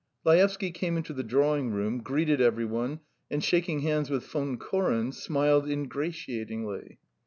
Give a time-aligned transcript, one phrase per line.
[0.25, 5.11] Laevsky came into the drawing room, greeted every one, and shaking hands with Von Koren,
[5.11, 6.97] smiled ingratiatingly.